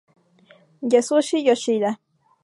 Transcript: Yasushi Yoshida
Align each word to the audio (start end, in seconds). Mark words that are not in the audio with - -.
Yasushi 0.91 1.37
Yoshida 1.47 1.89